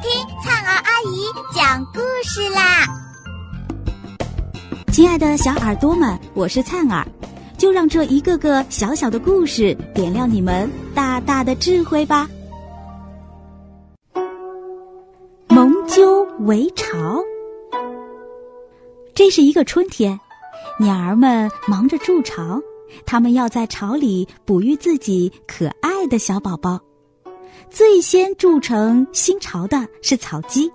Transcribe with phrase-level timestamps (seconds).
[0.00, 0.08] 听
[0.44, 2.86] 灿儿阿姨讲故事啦！
[4.92, 7.04] 亲爱的小耳朵们，我是灿儿，
[7.56, 12.28] 就让这一个个小小的故事点亮你们大大的智慧吧。
[15.48, 17.20] 蒙鸠围巢，
[19.14, 20.20] 这是一个春天，
[20.78, 22.60] 鸟儿们忙着筑巢，
[23.04, 26.78] 它们要在巢里哺育自己可爱的小宝宝。
[27.70, 30.70] 最先筑成新巢的是草鸡，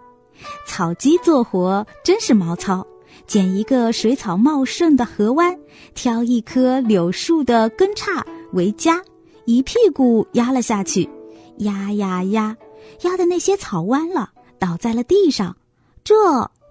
[0.65, 2.85] 草鸡做活真是毛糙。
[3.25, 5.57] 捡一个水草茂盛的河湾，
[5.95, 8.21] 挑一棵柳树的根杈
[8.51, 9.01] 为家，
[9.45, 11.09] 一屁股压了下去，
[11.57, 12.55] 压压压，
[13.01, 15.55] 压的那些草弯了，倒在了地上，
[16.03, 16.13] 这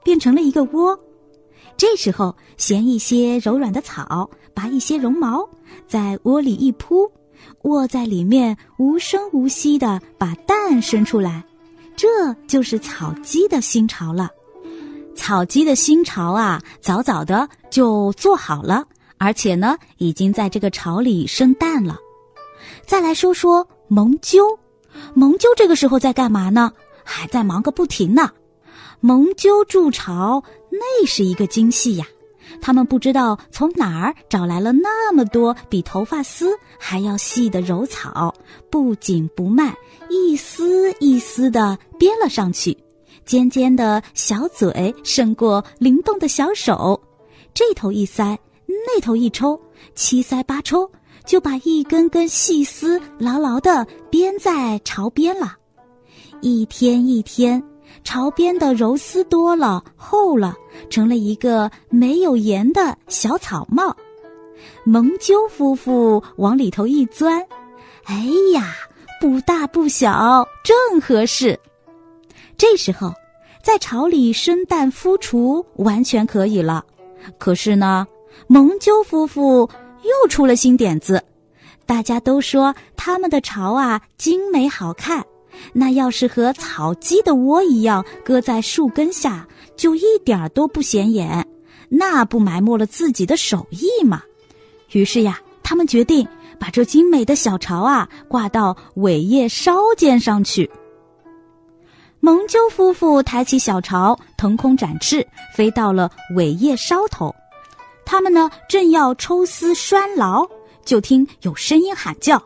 [0.04, 0.98] 变成了一个窝。
[1.76, 5.48] 这时候衔一些柔软的草，拔一些绒毛，
[5.86, 7.10] 在窝里一铺。
[7.62, 11.44] 卧在里面，无声无息地把蛋生出来，
[11.96, 14.30] 这就是草鸡的新巢了。
[15.14, 18.84] 草鸡的新巢啊，早早的就做好了，
[19.18, 21.98] 而且呢，已经在这个巢里生蛋了。
[22.86, 24.58] 再来说说蒙鸠，
[25.14, 26.72] 蒙鸠这个时候在干嘛呢？
[27.04, 28.30] 还在忙个不停呢。
[29.00, 32.06] 蒙鸠筑巢，那是一个精细呀。
[32.60, 38.34] 他们不知道从哪儿找来了那么多比头发丝还要细的柔草，
[38.70, 39.74] 不紧不慢，
[40.08, 42.76] 一丝一丝的编了上去。
[43.24, 47.00] 尖尖的小嘴胜过灵动的小手，
[47.54, 49.58] 这头一塞，那头一抽，
[49.94, 50.90] 七塞八抽，
[51.24, 55.56] 就把一根根细丝牢牢的编在巢边了。
[56.40, 57.62] 一天一天。
[58.04, 60.54] 巢边的柔丝多了，厚了，
[60.90, 63.96] 成了一个没有檐的小草帽。
[64.84, 67.40] 蒙鸠夫妇往里头一钻，
[68.04, 68.74] 哎呀，
[69.20, 71.58] 不大不小，正合适。
[72.58, 73.12] 这时候，
[73.62, 76.84] 在巢里生蛋孵雏完全可以了。
[77.38, 78.06] 可是呢，
[78.48, 79.68] 蒙鸠夫妇
[80.02, 81.22] 又出了新点子。
[81.86, 85.24] 大家都说他们的巢啊精美好看。
[85.72, 89.46] 那要是和草鸡的窝一样，搁在树根下，
[89.76, 91.46] 就一点儿都不显眼，
[91.88, 94.22] 那不埋没了自己的手艺吗？
[94.92, 96.26] 于是呀，他们决定
[96.58, 100.70] 把这精美的小巢啊挂到尾叶梢尖上去。
[102.20, 107.34] 蒙鸠夫妇抬起小巢，腾空展翅，飞到了尾叶梢头。
[108.04, 110.46] 他们呢，正要抽丝拴牢，
[110.84, 112.40] 就听有声音喊叫：“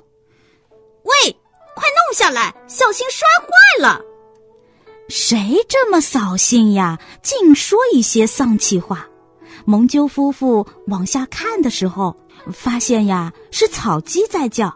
[1.02, 1.36] 喂！”
[1.76, 4.00] 快弄下来，小心摔坏了！
[5.08, 6.98] 谁这么扫兴呀？
[7.22, 9.06] 净说一些丧气话。
[9.66, 12.16] 蒙鸠夫妇往下看的时候，
[12.52, 14.74] 发现呀是草鸡在叫，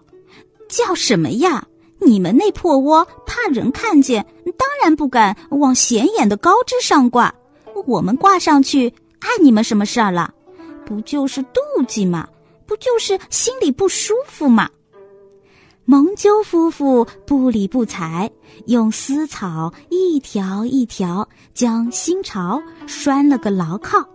[0.68, 1.66] 叫什么呀？
[2.00, 4.24] 你们那破窝怕人看见，
[4.58, 7.34] 当然不敢往显眼的高枝上挂。
[7.86, 10.32] 我们挂上去，碍你们什么事儿了？
[10.84, 12.28] 不就是妒忌吗？
[12.66, 14.68] 不就是心里不舒服吗？
[15.90, 18.30] 蒙鸠夫妇不理不睬，
[18.66, 24.08] 用丝草一条一条将新巢拴了个牢靠。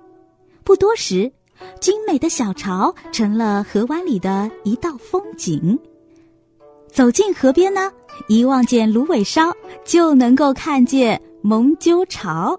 [0.63, 1.29] 不多时，
[1.81, 5.77] 精美的小巢成了河湾里的一道风景。
[6.93, 7.91] 走进河边呢，
[8.29, 9.51] 一望见芦苇梢，
[9.83, 12.57] 就能够看见蒙鸠巢。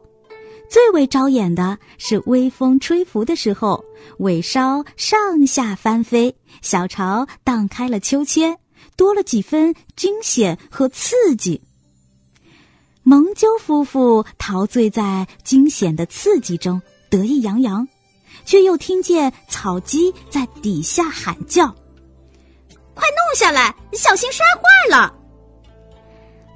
[0.69, 3.83] 最为招眼的是微风吹拂的时候，
[4.19, 8.55] 尾梢上下翻飞，小巢荡开了秋千。
[8.95, 11.61] 多了几分惊险和刺激。
[13.03, 17.87] 蒙鸠夫妇陶醉在惊险的刺激中，得意洋洋，
[18.45, 21.67] 却又听见草鸡在底下喊叫
[22.95, 25.15] ：“快弄下来，小心摔坏了！”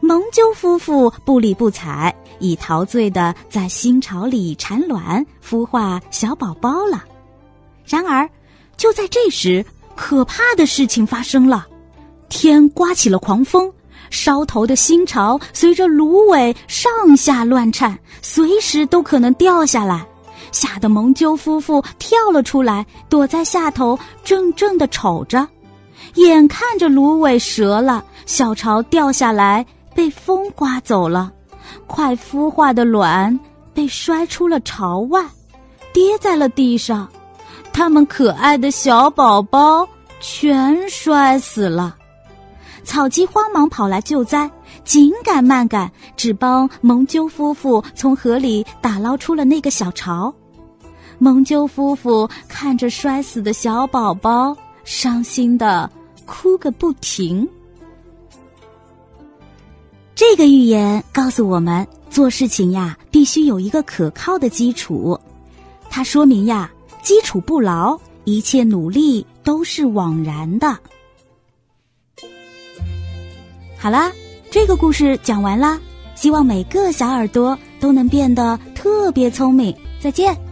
[0.02, 7.04] 蒙鸠夫妇不理不睬，已陶醉的在新巢里产卵、孵化小宝宝了。
[7.84, 8.28] 然而，
[8.76, 9.64] 就在这时，
[9.94, 11.68] 可怕的事情发生了。
[12.30, 13.70] 天刮起了狂风，
[14.08, 20.06] 梢头的新巢随着芦苇上下乱颤，随时都可能掉下来，
[20.52, 25.46] 吓得蒙鸠夫妇跳了出来，躲在下头，怔怔的瞅着，
[26.14, 31.30] 眼看着芦苇折了，小巢掉下来，被风刮走了，
[31.86, 33.38] 快孵化的卵
[33.74, 35.24] 被摔出了巢外，
[35.92, 37.08] 跌在了地上，
[37.72, 39.86] 他们可爱的小宝宝
[40.20, 41.96] 全摔死了。
[42.84, 44.50] 草鸡慌忙跑来救灾，
[44.84, 50.34] 紧赶慢赶，只帮蒙鸠夫妇从河里打捞出了那个小巢。
[51.18, 55.90] 蒙鸠夫妇看着摔死的小宝宝，伤心的
[56.24, 57.46] 哭个不停。
[60.14, 65.18] 这个寓言告诉我们，做事情呀，必须有一个可靠的基础。
[65.88, 66.70] 它说明呀，
[67.02, 70.78] 基础不牢，一切努力都是枉然的。
[73.82, 74.12] 好啦，
[74.50, 75.80] 这个故事讲完啦，
[76.14, 79.74] 希望每个小耳朵都能变得特别聪明。
[79.98, 80.49] 再见。